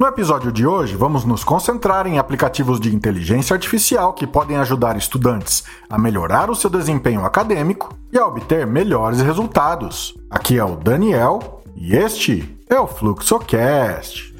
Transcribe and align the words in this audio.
No 0.00 0.06
episódio 0.06 0.50
de 0.50 0.66
hoje, 0.66 0.96
vamos 0.96 1.26
nos 1.26 1.44
concentrar 1.44 2.06
em 2.06 2.16
aplicativos 2.18 2.80
de 2.80 2.88
inteligência 2.88 3.52
artificial 3.52 4.14
que 4.14 4.26
podem 4.26 4.56
ajudar 4.56 4.96
estudantes 4.96 5.62
a 5.90 5.98
melhorar 5.98 6.48
o 6.48 6.54
seu 6.54 6.70
desempenho 6.70 7.22
acadêmico 7.22 7.94
e 8.10 8.18
a 8.18 8.26
obter 8.26 8.66
melhores 8.66 9.20
resultados. 9.20 10.16
Aqui 10.30 10.56
é 10.56 10.64
o 10.64 10.74
Daniel 10.74 11.60
e 11.76 11.94
este 11.94 12.58
é 12.66 12.80
o 12.80 12.86
FluxoCast. 12.86 14.34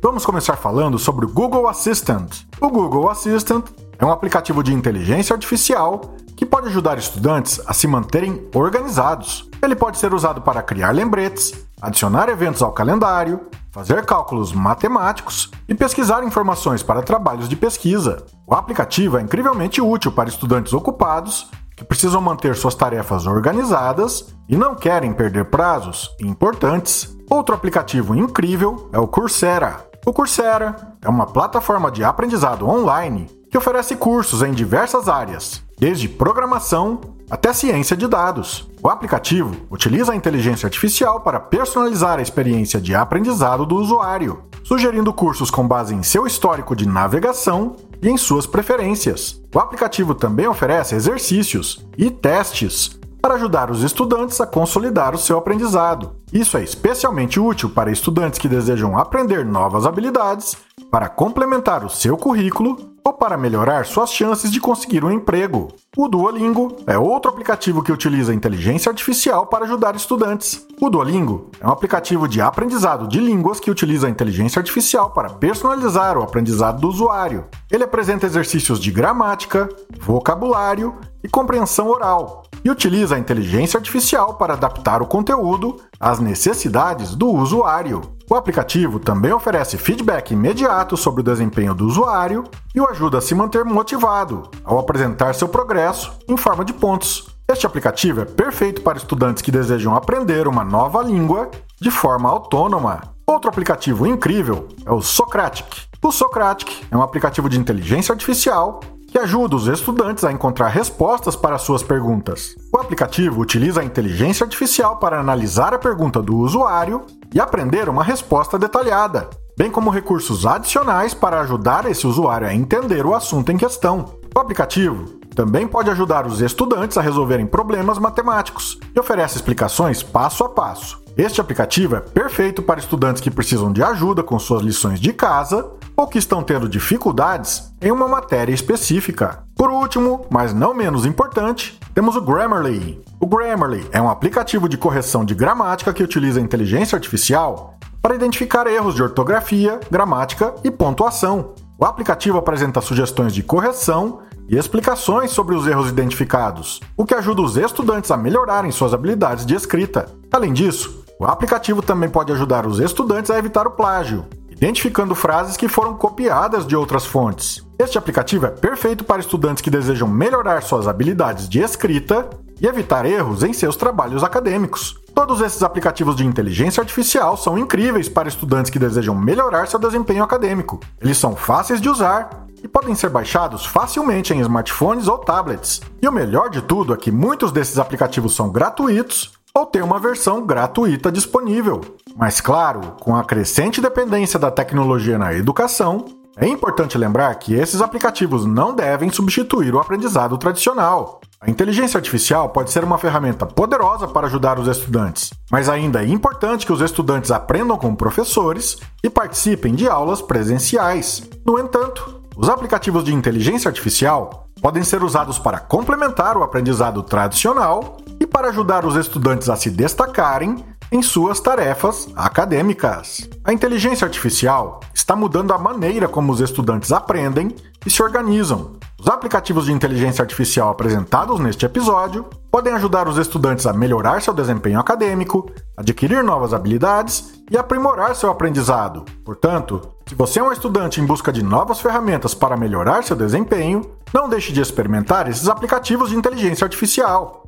Vamos 0.00 0.24
começar 0.24 0.56
falando 0.56 0.98
sobre 0.98 1.26
o 1.26 1.28
Google 1.28 1.68
Assistant. 1.68 2.46
O 2.58 2.70
Google 2.70 3.10
Assistant 3.10 3.66
é 3.98 4.06
um 4.06 4.10
aplicativo 4.10 4.62
de 4.62 4.72
inteligência 4.72 5.34
artificial 5.34 6.16
que 6.42 6.46
pode 6.46 6.66
ajudar 6.66 6.98
estudantes 6.98 7.60
a 7.68 7.72
se 7.72 7.86
manterem 7.86 8.48
organizados. 8.52 9.48
Ele 9.62 9.76
pode 9.76 9.96
ser 9.96 10.12
usado 10.12 10.40
para 10.40 10.60
criar 10.60 10.90
lembretes, 10.90 11.52
adicionar 11.80 12.28
eventos 12.28 12.60
ao 12.62 12.72
calendário, 12.72 13.42
fazer 13.70 14.04
cálculos 14.04 14.52
matemáticos 14.52 15.52
e 15.68 15.74
pesquisar 15.76 16.24
informações 16.24 16.82
para 16.82 17.00
trabalhos 17.00 17.48
de 17.48 17.54
pesquisa. 17.54 18.26
O 18.44 18.56
aplicativo 18.56 19.18
é 19.18 19.22
incrivelmente 19.22 19.80
útil 19.80 20.10
para 20.10 20.28
estudantes 20.28 20.72
ocupados 20.72 21.48
que 21.76 21.84
precisam 21.84 22.20
manter 22.20 22.56
suas 22.56 22.74
tarefas 22.74 23.24
organizadas 23.24 24.34
e 24.48 24.56
não 24.56 24.74
querem 24.74 25.12
perder 25.12 25.44
prazos 25.44 26.10
importantes. 26.20 27.16
Outro 27.30 27.54
aplicativo 27.54 28.16
incrível 28.16 28.90
é 28.92 28.98
o 28.98 29.06
Coursera. 29.06 29.86
O 30.04 30.12
Coursera 30.12 30.74
é 31.00 31.08
uma 31.08 31.24
plataforma 31.26 31.88
de 31.88 32.02
aprendizado 32.02 32.68
online 32.68 33.30
que 33.48 33.58
oferece 33.58 33.94
cursos 33.94 34.42
em 34.42 34.50
diversas 34.50 35.08
áreas, 35.08 35.62
desde 35.82 36.08
programação 36.08 37.00
até 37.28 37.52
ciência 37.52 37.96
de 37.96 38.06
dados. 38.06 38.68
O 38.80 38.88
aplicativo 38.88 39.52
utiliza 39.68 40.12
a 40.12 40.14
inteligência 40.14 40.68
artificial 40.68 41.22
para 41.22 41.40
personalizar 41.40 42.20
a 42.20 42.22
experiência 42.22 42.80
de 42.80 42.94
aprendizado 42.94 43.66
do 43.66 43.74
usuário, 43.74 44.44
sugerindo 44.62 45.12
cursos 45.12 45.50
com 45.50 45.66
base 45.66 45.92
em 45.92 46.04
seu 46.04 46.24
histórico 46.24 46.76
de 46.76 46.86
navegação 46.86 47.74
e 48.00 48.08
em 48.08 48.16
suas 48.16 48.46
preferências. 48.46 49.42
O 49.52 49.58
aplicativo 49.58 50.14
também 50.14 50.46
oferece 50.46 50.94
exercícios 50.94 51.84
e 51.98 52.12
testes 52.12 52.96
para 53.20 53.34
ajudar 53.34 53.68
os 53.68 53.82
estudantes 53.82 54.40
a 54.40 54.46
consolidar 54.46 55.16
o 55.16 55.18
seu 55.18 55.36
aprendizado. 55.36 56.12
Isso 56.32 56.56
é 56.56 56.62
especialmente 56.62 57.40
útil 57.40 57.68
para 57.68 57.90
estudantes 57.90 58.38
que 58.38 58.48
desejam 58.48 58.96
aprender 58.96 59.44
novas 59.44 59.84
habilidades 59.84 60.56
para 60.92 61.08
complementar 61.08 61.84
o 61.84 61.90
seu 61.90 62.16
currículo 62.16 62.91
ou 63.04 63.12
para 63.12 63.36
melhorar 63.36 63.84
suas 63.84 64.12
chances 64.12 64.50
de 64.50 64.60
conseguir 64.60 65.04
um 65.04 65.10
emprego. 65.10 65.68
O 65.96 66.08
Duolingo 66.08 66.76
é 66.86 66.98
outro 66.98 67.30
aplicativo 67.30 67.82
que 67.82 67.92
utiliza 67.92 68.34
inteligência 68.34 68.90
artificial 68.90 69.46
para 69.46 69.64
ajudar 69.64 69.96
estudantes. 69.96 70.66
O 70.80 70.88
Duolingo 70.88 71.50
é 71.60 71.66
um 71.66 71.70
aplicativo 71.70 72.28
de 72.28 72.40
aprendizado 72.40 73.08
de 73.08 73.18
línguas 73.18 73.60
que 73.60 73.70
utiliza 73.70 74.06
a 74.06 74.10
inteligência 74.10 74.60
artificial 74.60 75.10
para 75.10 75.30
personalizar 75.30 76.16
o 76.16 76.22
aprendizado 76.22 76.80
do 76.80 76.88
usuário. 76.88 77.44
Ele 77.70 77.84
apresenta 77.84 78.26
exercícios 78.26 78.78
de 78.78 78.90
gramática, 78.90 79.68
vocabulário 80.00 80.94
e 81.22 81.28
compreensão 81.28 81.88
oral, 81.88 82.44
e 82.64 82.70
utiliza 82.70 83.16
a 83.16 83.18
inteligência 83.18 83.78
artificial 83.78 84.34
para 84.34 84.54
adaptar 84.54 85.02
o 85.02 85.06
conteúdo 85.06 85.80
às 85.98 86.18
necessidades 86.18 87.14
do 87.14 87.28
usuário. 87.28 88.02
O 88.30 88.34
aplicativo 88.34 88.98
também 88.98 89.32
oferece 89.32 89.76
feedback 89.76 90.30
imediato 90.30 90.96
sobre 90.96 91.20
o 91.20 91.24
desempenho 91.24 91.74
do 91.74 91.86
usuário 91.86 92.44
e 92.74 92.80
o 92.80 92.88
ajuda 92.88 93.18
a 93.18 93.20
se 93.20 93.34
manter 93.34 93.64
motivado 93.64 94.48
ao 94.64 94.78
apresentar 94.78 95.34
seu 95.34 95.48
progresso 95.48 96.12
em 96.28 96.36
forma 96.36 96.64
de 96.64 96.72
pontos. 96.72 97.28
Este 97.48 97.66
aplicativo 97.66 98.22
é 98.22 98.24
perfeito 98.24 98.80
para 98.80 98.96
estudantes 98.96 99.42
que 99.42 99.50
desejam 99.50 99.94
aprender 99.94 100.48
uma 100.48 100.64
nova 100.64 101.02
língua 101.02 101.50
de 101.80 101.90
forma 101.90 102.28
autônoma. 102.30 103.02
Outro 103.26 103.50
aplicativo 103.50 104.06
incrível 104.06 104.68
é 104.86 104.92
o 104.92 105.02
Socratic. 105.02 105.66
O 106.02 106.10
Socratic 106.10 106.86
é 106.90 106.96
um 106.96 107.02
aplicativo 107.02 107.48
de 107.48 107.58
inteligência 107.58 108.12
artificial 108.12 108.80
que 109.12 109.18
ajuda 109.18 109.56
os 109.56 109.66
estudantes 109.66 110.24
a 110.24 110.32
encontrar 110.32 110.68
respostas 110.68 111.36
para 111.36 111.58
suas 111.58 111.82
perguntas. 111.82 112.56
O 112.72 112.78
aplicativo 112.78 113.42
utiliza 113.42 113.82
a 113.82 113.84
inteligência 113.84 114.42
artificial 114.42 114.96
para 114.96 115.20
analisar 115.20 115.74
a 115.74 115.78
pergunta 115.78 116.22
do 116.22 116.34
usuário 116.38 117.04
e 117.34 117.38
aprender 117.38 117.90
uma 117.90 118.02
resposta 118.02 118.58
detalhada, 118.58 119.28
bem 119.54 119.70
como 119.70 119.90
recursos 119.90 120.46
adicionais 120.46 121.12
para 121.12 121.42
ajudar 121.42 121.84
esse 121.84 122.06
usuário 122.06 122.46
a 122.46 122.54
entender 122.54 123.04
o 123.04 123.14
assunto 123.14 123.52
em 123.52 123.58
questão. 123.58 124.14
O 124.34 124.40
aplicativo 124.40 125.20
também 125.36 125.68
pode 125.68 125.90
ajudar 125.90 126.26
os 126.26 126.40
estudantes 126.40 126.96
a 126.96 127.02
resolverem 127.02 127.44
problemas 127.44 127.98
matemáticos 127.98 128.78
e 128.96 128.98
oferece 128.98 129.36
explicações 129.36 130.02
passo 130.02 130.42
a 130.42 130.48
passo. 130.48 131.02
Este 131.18 131.38
aplicativo 131.38 131.96
é 131.96 132.00
perfeito 132.00 132.62
para 132.62 132.80
estudantes 132.80 133.20
que 133.20 133.30
precisam 133.30 133.70
de 133.70 133.82
ajuda 133.82 134.22
com 134.22 134.38
suas 134.38 134.62
lições 134.62 134.98
de 134.98 135.12
casa 135.12 135.70
ou 135.96 136.06
que 136.06 136.18
estão 136.18 136.42
tendo 136.42 136.68
dificuldades 136.68 137.72
em 137.80 137.90
uma 137.90 138.08
matéria 138.08 138.52
específica. 138.52 139.44
Por 139.54 139.70
último, 139.70 140.26
mas 140.30 140.52
não 140.52 140.74
menos 140.74 141.06
importante, 141.06 141.78
temos 141.94 142.16
o 142.16 142.20
Grammarly. 142.20 143.00
O 143.20 143.26
Grammarly 143.26 143.86
é 143.92 144.00
um 144.00 144.08
aplicativo 144.08 144.68
de 144.68 144.76
correção 144.76 145.24
de 145.24 145.34
gramática 145.34 145.92
que 145.92 146.02
utiliza 146.02 146.40
a 146.40 146.42
inteligência 146.42 146.96
artificial 146.96 147.78
para 148.00 148.14
identificar 148.14 148.66
erros 148.66 148.94
de 148.94 149.02
ortografia, 149.02 149.78
gramática 149.90 150.54
e 150.64 150.70
pontuação. 150.70 151.54
O 151.78 151.84
aplicativo 151.84 152.38
apresenta 152.38 152.80
sugestões 152.80 153.32
de 153.32 153.42
correção 153.42 154.20
e 154.48 154.56
explicações 154.56 155.30
sobre 155.30 155.54
os 155.54 155.66
erros 155.66 155.88
identificados, 155.88 156.80
o 156.96 157.04
que 157.04 157.14
ajuda 157.14 157.42
os 157.42 157.56
estudantes 157.56 158.10
a 158.10 158.16
melhorarem 158.16 158.70
suas 158.70 158.92
habilidades 158.92 159.46
de 159.46 159.54
escrita. 159.54 160.08
Além 160.32 160.52
disso, 160.52 161.04
o 161.18 161.24
aplicativo 161.24 161.80
também 161.80 162.10
pode 162.10 162.32
ajudar 162.32 162.66
os 162.66 162.80
estudantes 162.80 163.30
a 163.30 163.38
evitar 163.38 163.66
o 163.66 163.70
plágio, 163.70 164.26
identificando 164.62 165.12
frases 165.12 165.56
que 165.56 165.66
foram 165.66 165.94
copiadas 165.94 166.64
de 166.64 166.76
outras 166.76 167.04
fontes. 167.04 167.66
Este 167.76 167.98
aplicativo 167.98 168.46
é 168.46 168.50
perfeito 168.50 169.02
para 169.02 169.18
estudantes 169.18 169.60
que 169.60 169.68
desejam 169.68 170.06
melhorar 170.06 170.62
suas 170.62 170.86
habilidades 170.86 171.48
de 171.48 171.58
escrita 171.58 172.30
e 172.60 172.66
evitar 172.68 173.04
erros 173.04 173.42
em 173.42 173.52
seus 173.52 173.74
trabalhos 173.74 174.22
acadêmicos. 174.22 175.00
Todos 175.12 175.40
esses 175.40 175.64
aplicativos 175.64 176.14
de 176.14 176.24
inteligência 176.24 176.80
artificial 176.80 177.36
são 177.36 177.58
incríveis 177.58 178.08
para 178.08 178.28
estudantes 178.28 178.70
que 178.70 178.78
desejam 178.78 179.16
melhorar 179.16 179.66
seu 179.66 179.80
desempenho 179.80 180.22
acadêmico. 180.22 180.78
Eles 181.00 181.18
são 181.18 181.34
fáceis 181.34 181.80
de 181.80 181.88
usar 181.88 182.46
e 182.62 182.68
podem 182.68 182.94
ser 182.94 183.08
baixados 183.08 183.66
facilmente 183.66 184.32
em 184.32 184.38
smartphones 184.42 185.08
ou 185.08 185.18
tablets. 185.18 185.80
E 186.00 186.06
o 186.06 186.12
melhor 186.12 186.48
de 186.48 186.62
tudo 186.62 186.94
é 186.94 186.96
que 186.96 187.10
muitos 187.10 187.50
desses 187.50 187.80
aplicativos 187.80 188.36
são 188.36 188.48
gratuitos 188.48 189.41
ou 189.54 189.66
têm 189.66 189.82
uma 189.82 189.98
versão 189.98 190.44
gratuita 190.46 191.12
disponível. 191.12 191.80
Mas, 192.16 192.40
claro, 192.40 192.96
com 193.00 193.14
a 193.14 193.24
crescente 193.24 193.80
dependência 193.80 194.38
da 194.38 194.50
tecnologia 194.50 195.18
na 195.18 195.34
educação, 195.34 196.06
é 196.36 196.48
importante 196.48 196.96
lembrar 196.96 197.34
que 197.34 197.54
esses 197.54 197.82
aplicativos 197.82 198.46
não 198.46 198.74
devem 198.74 199.10
substituir 199.10 199.74
o 199.74 199.78
aprendizado 199.78 200.38
tradicional. 200.38 201.20
A 201.38 201.50
inteligência 201.50 201.98
artificial 201.98 202.48
pode 202.48 202.70
ser 202.70 202.84
uma 202.84 202.96
ferramenta 202.96 203.44
poderosa 203.44 204.08
para 204.08 204.28
ajudar 204.28 204.58
os 204.58 204.68
estudantes, 204.68 205.30
mas 205.50 205.68
ainda 205.68 206.02
é 206.02 206.06
importante 206.06 206.64
que 206.64 206.72
os 206.72 206.80
estudantes 206.80 207.30
aprendam 207.30 207.76
com 207.76 207.94
professores 207.94 208.78
e 209.02 209.10
participem 209.10 209.74
de 209.74 209.88
aulas 209.88 210.22
presenciais. 210.22 211.28
No 211.44 211.58
entanto, 211.58 212.22
os 212.36 212.48
aplicativos 212.48 213.04
de 213.04 213.12
inteligência 213.12 213.68
artificial 213.68 214.46
podem 214.62 214.84
ser 214.84 215.02
usados 215.02 215.38
para 215.38 215.58
complementar 215.58 216.36
o 216.36 216.44
aprendizado 216.44 217.02
tradicional 217.02 217.96
para 218.32 218.48
ajudar 218.48 218.86
os 218.86 218.96
estudantes 218.96 219.48
a 219.48 219.56
se 219.56 219.70
destacarem 219.70 220.64
em 220.90 221.02
suas 221.02 221.40
tarefas 221.40 222.08
acadêmicas. 222.16 223.28
A 223.44 223.52
inteligência 223.52 224.04
artificial 224.04 224.80
está 224.94 225.14
mudando 225.14 225.52
a 225.52 225.58
maneira 225.58 226.08
como 226.08 226.32
os 226.32 226.40
estudantes 226.40 226.92
aprendem 226.92 227.54
e 227.84 227.90
se 227.90 228.02
organizam. 228.02 228.72
Os 229.00 229.08
aplicativos 229.08 229.64
de 229.66 229.72
inteligência 229.72 230.22
artificial 230.22 230.70
apresentados 230.70 231.40
neste 231.40 231.66
episódio 231.66 232.26
podem 232.50 232.72
ajudar 232.74 233.08
os 233.08 233.16
estudantes 233.16 233.66
a 233.66 233.72
melhorar 233.72 234.22
seu 234.22 234.32
desempenho 234.32 234.78
acadêmico, 234.78 235.50
adquirir 235.76 236.22
novas 236.22 236.54
habilidades 236.54 237.42
e 237.50 237.56
aprimorar 237.56 238.14
seu 238.14 238.30
aprendizado. 238.30 239.04
Portanto, 239.24 239.80
se 240.06 240.14
você 240.14 240.38
é 240.38 240.42
um 240.42 240.52
estudante 240.52 241.00
em 241.00 241.06
busca 241.06 241.32
de 241.32 241.42
novas 241.42 241.80
ferramentas 241.80 242.34
para 242.34 242.56
melhorar 242.56 243.02
seu 243.02 243.16
desempenho, 243.16 243.82
não 244.12 244.28
deixe 244.28 244.52
de 244.52 244.60
experimentar 244.60 245.28
esses 245.28 245.48
aplicativos 245.48 246.10
de 246.10 246.16
inteligência 246.16 246.64
artificial. 246.64 247.41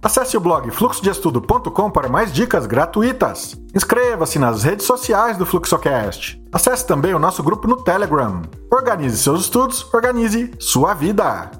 Acesse 0.00 0.36
o 0.36 0.40
blog 0.40 0.70
fluxodeestudo.com 0.70 1.90
para 1.90 2.08
mais 2.08 2.32
dicas 2.32 2.66
gratuitas. 2.66 3.60
Inscreva-se 3.74 4.38
nas 4.38 4.62
redes 4.62 4.86
sociais 4.86 5.36
do 5.36 5.44
Fluxocast. 5.44 6.40
Acesse 6.52 6.86
também 6.86 7.14
o 7.14 7.18
nosso 7.18 7.42
grupo 7.42 7.66
no 7.66 7.76
Telegram. 7.76 8.42
Organize 8.70 9.18
seus 9.18 9.42
estudos, 9.42 9.92
organize 9.92 10.52
sua 10.60 10.94
vida. 10.94 11.50